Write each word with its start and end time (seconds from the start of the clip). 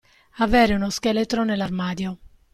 Avere 0.39 0.73
uno 0.73 0.89
scheletro 0.89 1.43
nell'armadio. 1.43 2.17